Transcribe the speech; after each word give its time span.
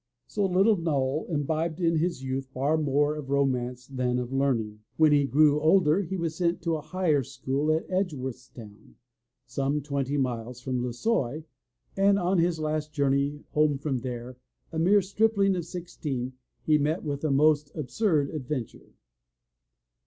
So, 0.25 0.47
little 0.47 0.77
Noll 0.77 1.27
imbibed 1.29 1.79
in 1.79 1.97
his 1.97 2.23
youth 2.23 2.47
far 2.47 2.75
more 2.75 3.15
of 3.15 3.29
romance 3.29 3.85
than 3.85 4.17
of 4.17 4.33
learning. 4.33 4.79
When 4.97 5.11
he 5.11 5.25
grew 5.27 5.61
older 5.61 6.01
he 6.01 6.17
was 6.17 6.33
sent 6.35 6.63
to 6.63 6.75
a 6.75 6.81
higher 6.81 7.21
school 7.21 7.71
at 7.71 7.85
Edgeworthstown, 7.87 8.95
some 9.45 9.79
twenty 9.83 10.17
miles 10.17 10.59
from 10.59 10.81
Lissoy, 10.81 11.43
and 11.95 12.17
on 12.17 12.39
his 12.39 12.57
last 12.59 12.91
journey 12.91 13.43
home 13.51 13.77
from 13.77 13.99
there, 13.99 14.37
a 14.71 14.79
mere 14.79 15.03
stripling 15.03 15.55
of 15.55 15.65
sixteen, 15.65 16.33
he 16.63 16.79
met 16.79 17.03
with 17.03 17.23
a 17.23 17.29
most 17.29 17.69
absurd 17.75 18.31
adventure. 18.31 18.93